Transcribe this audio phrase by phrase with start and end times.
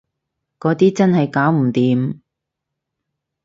[0.59, 2.19] 嗰啲真係搞唔掂